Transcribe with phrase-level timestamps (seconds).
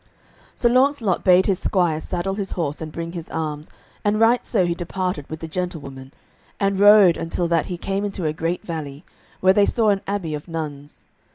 [0.55, 3.69] Sir Launcelot bade his squire saddle his horse and bring his arms,
[4.03, 6.11] and right so he departed with the gentlewoman,
[6.59, 9.05] and rode until that he came into a great valley,
[9.41, 11.05] where they saw an abbey of nuns.